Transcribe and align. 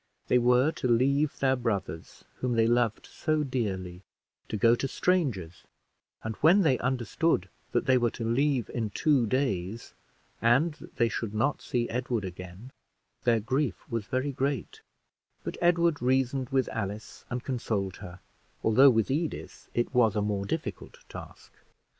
They 0.29 0.39
were 0.39 0.71
to 0.71 0.87
leave 0.87 1.37
their 1.37 1.55
brothers 1.55 2.23
whom 2.37 2.55
they 2.55 2.65
loved 2.65 3.05
so 3.05 3.43
dearly, 3.43 4.01
to 4.49 4.57
go 4.57 4.73
to 4.73 4.87
strangers; 4.87 5.63
and 6.23 6.33
when 6.37 6.61
they 6.61 6.79
understood 6.79 7.49
that 7.71 7.85
they 7.85 7.99
were 7.99 8.09
to 8.09 8.23
leave 8.27 8.67
in 8.71 8.89
two 8.89 9.27
days, 9.27 9.93
and 10.41 10.73
that 10.73 10.95
they 10.95 11.07
should 11.07 11.35
not 11.35 11.61
see 11.61 11.87
Edward 11.87 12.25
again, 12.25 12.71
their 13.25 13.39
grief 13.39 13.87
was 13.91 14.05
very 14.07 14.31
great; 14.31 14.81
but 15.43 15.55
Edward 15.61 16.01
reasoned 16.01 16.49
with 16.49 16.67
Alice 16.69 17.23
and 17.29 17.43
consoled 17.43 17.97
her, 17.97 18.21
although 18.63 18.89
with 18.89 19.11
Edith 19.11 19.69
it 19.75 19.93
was 19.93 20.15
a 20.15 20.21
more 20.23 20.45
difficult 20.47 20.97
task. 21.09 21.51